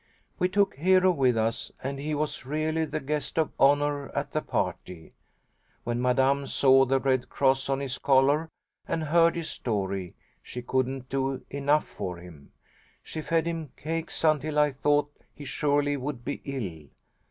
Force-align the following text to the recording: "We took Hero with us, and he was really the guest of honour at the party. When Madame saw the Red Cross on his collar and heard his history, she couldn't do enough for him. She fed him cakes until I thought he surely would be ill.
"We 0.39 0.49
took 0.49 0.77
Hero 0.77 1.11
with 1.11 1.37
us, 1.37 1.71
and 1.83 1.99
he 1.99 2.15
was 2.15 2.43
really 2.43 2.85
the 2.85 2.99
guest 2.99 3.37
of 3.37 3.51
honour 3.59 4.09
at 4.17 4.31
the 4.31 4.41
party. 4.41 5.13
When 5.83 6.01
Madame 6.01 6.47
saw 6.47 6.85
the 6.85 6.99
Red 6.99 7.29
Cross 7.29 7.69
on 7.69 7.81
his 7.81 7.99
collar 7.99 8.49
and 8.87 9.03
heard 9.03 9.35
his 9.35 9.47
history, 9.49 10.15
she 10.41 10.63
couldn't 10.63 11.09
do 11.09 11.45
enough 11.51 11.85
for 11.85 12.17
him. 12.17 12.51
She 13.03 13.21
fed 13.21 13.45
him 13.45 13.73
cakes 13.77 14.23
until 14.23 14.57
I 14.57 14.71
thought 14.71 15.13
he 15.35 15.45
surely 15.45 15.97
would 15.97 16.25
be 16.25 16.41
ill. 16.45 16.89